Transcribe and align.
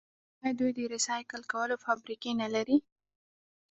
آیا 0.43 0.53
دوی 0.59 0.71
د 0.77 0.79
ریسایکل 0.93 1.41
کولو 1.51 1.75
فابریکې 1.83 2.31
نلري؟ 2.41 2.77